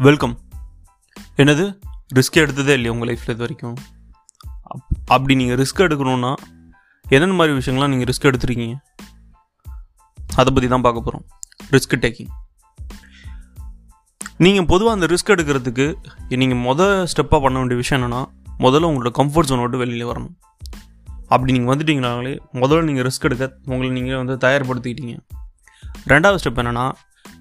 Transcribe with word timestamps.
Welcome. 0.00 0.38
என்னது? 1.36 1.78
Risk 2.14 2.36
எடுத்ததே 2.36 2.58
இல்லையா 2.58 2.90
உங்கள் 2.90 3.08
லைஃப்பில் 3.08 3.30
இது 3.30 3.36
வரைக்கும்? 3.36 3.74
அப்- 4.46 4.98
அப்படி 5.06 5.34
நீங்கள் 5.34 5.56
ரிஸ்க் 5.56 5.78
எடுக்கணும்னா 5.78 6.34
என்னென்ன 7.08 7.34
மாதிரி 7.34 7.56
விஷயங்கள்லாம் 7.56 7.88
நீங்கள் 7.88 8.14
ரிஸ்க் 8.14 8.24
எடுத்துருக்கீங்க? 8.24 8.74
அதை 10.36 10.52
பற்றி 10.54 10.68
தான் 10.68 10.80
பார்க்க 10.80 11.02
போகிறோம் 11.02 11.26
ரிஸ்க் 11.70 12.04
டேக்கிங் 12.04 12.26
நீங்கள் 14.36 14.66
பொதுவாக 14.66 15.00
அந்த 15.00 15.14
ரிஸ்க் 15.14 15.36
எடுக்கிறதுக்கு 15.36 15.94
நீங்கள் 16.36 16.58
மொதல் 16.58 17.06
ஸ்டெப்பாக 17.16 17.40
பண்ண 17.40 17.58
வேண்டிய 17.58 17.80
விஷயம் 17.80 18.12
என்னென்னா 18.12 18.30
முதல்ல 18.58 18.86
உங்களோட 18.86 19.10
கம்ஃபர்ட் 19.18 19.48
ஜோனை 19.48 19.60
விட்டு 19.60 19.78
வெளியில் 19.78 20.06
வரணும். 20.06 20.34
அப்படி 21.28 21.58
நீங்கள் 21.58 21.76
வந்துட்டீங்கனாலே 21.76 22.38
முதல்ல 22.52 22.82
நீங்கள் 22.82 23.04
ரிஸ்க் 23.04 23.20
எடுக்க 23.20 23.58
உங்களை 23.64 23.90
நீங்கள் 23.90 24.24
வந்து 24.24 24.48
தயார்படுத்திக்கிட்டீங்க. 24.48 25.18
ரெண்டாவது 26.08 26.38
ஸ்டெப் 26.44 26.58
என்னென்னா 26.58 26.92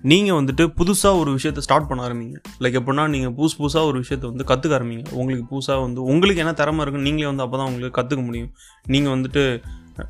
நீங்கள் 0.04 0.38
வந்துட்டு 0.40 0.64
புதுசாக 0.80 1.20
ஒரு 1.22 1.32
விஷயத்தை 1.32 1.62
ஸ்டார்ட் 1.66 1.88
பண்ண 1.90 2.02
ஆரம்பிங்க. 2.08 2.38
லைக் 2.64 2.78
எப்படின்னா 2.80 3.06
நீங்கள் 3.14 3.34
புதுசு 3.38 3.56
புதுசாக 3.62 3.90
ஒரு 3.90 3.98
விஷயத்தை 4.04 4.26
வந்து 4.32 4.46
கற்றுக்க 4.52 4.78
ஆரம்பிங்க. 4.78 5.04
உங்களுக்கு 5.20 5.46
புதுசாக 5.54 5.82
வந்து 5.82 6.02
உங்களுக்கு 6.04 6.44
என்ன 6.44 6.54
திறமை 6.54 6.82
இருக்குன்னு 6.84 7.08
நீங்களே 7.10 7.30
வந்து 7.32 7.44
அப்போ 7.46 7.58
தான் 7.58 7.68
உங்களுக்கு 7.68 7.98
கற்றுக்க 8.00 8.24
முடியும். 8.26 8.52
நீங்கள் 8.86 9.14
வந்துட்டு 9.16 9.44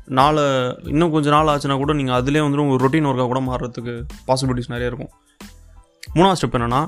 நாளை 0.06 0.44
இன்னும் 0.92 1.10
கொஞ்சம் 1.10 1.34
நாள் 1.36 1.50
ஆச்சுன்னா 1.52 1.76
கூட 1.76 1.92
நீங்கள் 1.92 2.16
அதிலே 2.20 2.40
வந்துட்டு 2.44 2.64
உங்கள் 2.66 2.82
ரொட்டீன் 2.84 3.08
ஒர்க்காக 3.10 3.28
கூட 3.32 3.40
மாறுறதுக்கு 3.40 3.94
பாசிபிலிட்டிஸ் 4.26 4.72
நிறைய 4.74 4.90
இருக்கும். 4.90 5.12
மூணாவது 6.16 6.38
ஸ்டெப் 6.40 6.56
என்னென்னா 6.58 6.82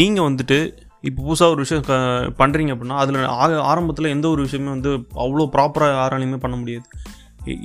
நீங்கள் 0.00 0.26
வந்துட்டு 0.28 0.58
இப்போ 1.02 1.20
புதுசாக 1.26 1.52
ஒரு 1.54 1.60
விஷயம் 1.64 1.84
க 1.88 1.94
பண்ணுறீங்க 2.40 2.72
அப்படின்னா 2.74 2.96
அதில் 3.02 3.66
ஆரம்பத்தில் 3.72 4.12
எந்த 4.14 4.28
ஒரு 4.28 4.42
விஷயமே 4.42 4.68
வந்து 4.68 4.90
அவ்வளோ 5.24 5.46
ப்ராப்பராக 5.54 5.96
யாராலையுமே 6.00 6.36
பண்ண 6.36 6.56
முடியாது. 6.56 6.86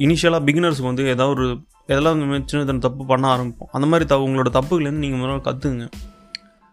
இனிஷியலாக 0.06 0.46
பிகினர்ஸுக்கு 0.50 0.92
வந்து 0.92 1.06
ஏதாவது 1.14 1.34
ஒரு 1.38 1.48
எதெல்லாம் 1.88 2.20
சின்ன 2.20 2.44
சின்ன 2.46 2.78
தப்பு 2.78 3.06
பண்ண 3.06 3.26
ஆரம்பிப்போம். 3.36 3.72
அந்த 3.72 3.88
மாதிரி 3.88 4.06
த 4.10 4.16
உங்களோட 4.28 4.50
தப்புகள்லேருந்து 4.58 5.04
நீங்கள் 5.06 5.22
முதல்ல 5.22 5.42
கற்றுக்குங்க 5.48 5.88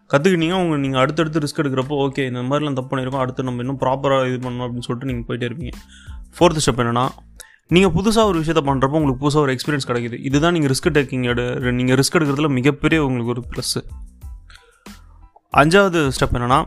கற்றுக்கிட்டீங்க 0.09 0.55
உங்க 0.63 0.77
நீங்கள் 0.77 1.01
அடுத்தடுத்து 1.01 1.39
ரிஸ்க் 1.39 1.61
எடுக்கிறப்போ 1.61 1.95
ஓகே 2.05 2.23
இந்த 2.27 2.41
மாதிரிலாம் 2.41 2.73
தப்பு 2.73 2.91
பண்ணியிருக்கோம் 2.93 3.23
அடுத்து 3.25 3.43
நம்ம 3.43 3.61
இன்னும் 3.61 3.79
ப்ராப்பராக 3.79 4.27
இது 4.27 4.49
பண்ணணும் 4.49 4.65
அப்படின்னு 4.65 4.87
சொல்லிட்டு 4.87 5.09
நீங்கள் 5.09 5.27
போயிட்டே 5.27 5.47
இருப்பீங்க. 5.49 5.73
ஃபோர்த் 6.37 6.61
ஸ்டெப் 6.63 6.81
என்னென்னா 6.83 7.05
நீங்கள் 7.67 7.91
புதுசாக 7.91 8.23
ஒரு 8.23 8.37
விஷயத்த 8.41 8.61
பண்ணுறப்போ 8.69 8.97
உங்களுக்கு 8.99 9.21
புதுசாக 9.25 9.45
ஒரு 9.45 9.53
எக்ஸ்பீரியன்ஸ் 9.53 9.87
கிடைக்குது. 9.87 10.17
இதுதான் 10.25 10.53
நீங்கள் 10.53 10.71
ரிஸ்க் 10.71 10.93
டேக்கிங் 10.97 11.25
எடு 11.25 11.73
நீங்கள் 11.73 11.95
ரிஸ்க் 11.95 12.17
எடுக்கிறதுல 12.17 12.49
மிகப்பெரிய 12.49 13.05
உங்களுக்கு 13.05 13.33
ஒரு 13.35 13.43
ப்ளஸ்ஸு 13.51 13.81
அஞ்சாவது 15.53 15.99
ஸ்டெப் 16.17 16.35
என்னென்னா 16.37 16.59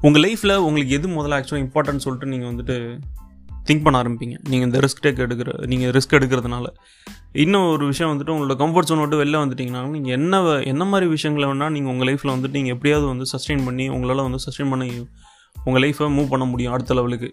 உங்கள் 0.00 0.22
லைஃப்பில் 0.22 0.56
உங்களுக்கு 0.66 0.94
எது 0.98 1.08
முதல்ல 1.08 1.38
ஆக்சுவலாக 1.38 1.64
இம்பார்ட்டன்ட் 1.66 2.04
சொல்லிட்டு 2.04 2.26
நீங்கள் 2.26 2.50
வந்துட்டு 2.52 2.76
திங்க் 3.70 3.84
பண்ண 3.86 4.02
ஆரம்பிப்பீங்க. 4.02 4.36
நீங்கள் 4.50 4.68
இந்த 4.68 4.80
ரிஸ்க் 4.86 5.02
டேக் 5.06 5.24
எடுக்கிற 5.26 5.52
நீங்கள் 5.72 5.92
ரிஸ்க் 5.96 6.16
எடுக்கிறதுனால. 6.18 6.66
இன்னும் 7.44 7.66
ஒரு 7.74 7.84
விஷயம் 7.92 8.12
வந்துட்டு 8.12 8.34
உங்களோட 8.34 8.54
கம்ஃபர்ட் 8.62 8.88
ஜோன் 8.90 9.02
விட்டு 9.04 9.18
வெளில 9.22 9.40
வந்துட்டிங்கன்னா 9.44 9.82
நீங்கள் 9.96 10.14
என்ன 10.18 10.42
என்ன 10.72 10.84
மாதிரி 10.92 11.08
விஷயங்களை 11.16 11.48
வேணால் 11.50 11.74
நீங்கள் 11.76 11.92
உங்கள் 11.94 12.08
லைஃப்பில் 12.10 12.32
வந்துட்டு 12.36 12.58
நீங்கள் 12.60 12.76
எப்படியாவது 12.76 13.06
வந்து 13.12 13.26
சஸ்டெயின் 13.32 13.64
பண்ணி 13.68 13.86
உங்களால் 13.96 14.26
வந்து 14.26 14.40
சஸ்டெயின் 14.46 14.72
பண்ணி 14.74 14.88
உங்கள் 15.66 15.82
லைஃப்பை 15.84 16.08
மூவ் 16.16 16.32
பண்ண 16.32 16.44
முடியும் 16.52 16.74
அடுத்த 16.76 16.94
லெவலுக்கு 16.98 17.30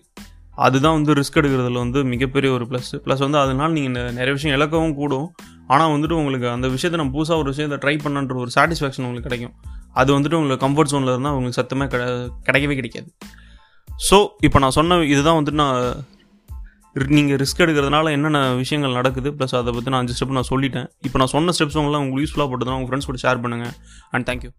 அதுதான் 0.65 0.95
வந்து 0.97 1.11
ரிஸ்க் 1.17 1.39
எடுக்கிறதுல 1.39 1.81
வந்து 1.83 1.99
மிகப்பெரிய 2.11 2.49
ஒரு 2.57 2.65
ப்ளஸ் 2.69 2.91
ப்ளஸ் 3.05 3.23
வந்து 3.25 3.39
அதனால் 3.41 3.73
நீங்கள் 3.77 4.13
நிறைய 4.19 4.33
விஷயம் 4.37 4.55
இழக்கவும் 4.57 4.95
கூடும். 4.99 5.27
ஆனால் 5.73 5.91
வந்துட்டு 5.93 6.15
உங்களுக்கு 6.19 6.47
அந்த 6.53 6.67
விஷயத்தை 6.75 6.97
நம்ம 7.01 7.13
புதுசாக 7.17 7.41
ஒரு 7.41 7.49
விஷயத்தை 7.53 7.77
ட்ரை 7.83 7.95
பண்ணன்ற 8.05 8.37
ஒரு 8.43 8.51
சாட்டிஸ்ஃபேக்ஷன் 8.55 9.05
உங்களுக்கு 9.07 9.27
கிடைக்கும். 9.27 9.53
அது 10.01 10.09
வந்துட்டு 10.15 10.37
உங்களுக்கு 10.39 10.63
கம்ஃபர்ட் 10.65 10.91
ஜோனில் 10.93 11.13
இருந்தால் 11.13 11.35
உங்களுக்கு 11.37 11.59
சத்தமே 11.59 11.87
கிடை 11.93 12.07
கிடைக்கவே 12.47 12.77
கிடைக்காது. 12.79 13.09
ஸோ 14.09 14.19
இப்போ 14.47 14.59
நான் 14.63 14.75
சொன்ன 14.79 14.99
இதுதான் 15.13 15.37
வந்துட்டு 15.39 15.61
நான் 15.63 15.79
நீங்கள் 17.05 17.37
ரிஸ்க் 17.37 17.61
எடுக்கிறதுனால 17.61 18.11
என்னென்ன 18.11 18.53
விஷயங்கள் 18.53 18.93
நடக்குது? 18.93 19.31
ப்ளஸ் 19.31 19.55
அதை 19.55 19.73
பற்றி 19.73 19.89
நான் 19.89 19.99
அஞ்சு 19.99 20.15
ஸ்டெப் 20.17 20.31
நான் 20.31 20.49
சொல்லிட்டேன். 20.49 20.87
இப்போ 21.01 21.17
நான் 21.17 21.27
சொன்ன 21.27 21.51
ஸ்டெப்ஸ் 21.59 21.77
உங்களாம் 21.77 22.03
உங்களுக்கு 22.03 22.23
யூஸ்ஃபுல்லாக 22.23 22.47
போட்டுதான் 22.51 22.77
உங்கள் 22.77 22.89
ஃப்ரெண்ட்ஸ் 22.89 23.05
கூட 23.05 23.19
ஷேர் 23.21 23.41
பண்ணுங்கள் 23.43 23.73
அண்ட் 24.11 24.29
தேங்க்யூ 24.29 24.49